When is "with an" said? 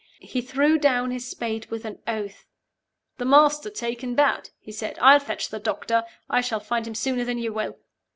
1.67-1.99